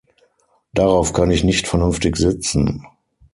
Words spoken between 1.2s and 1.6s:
ich